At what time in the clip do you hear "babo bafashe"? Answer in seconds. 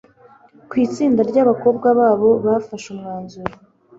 1.99-2.87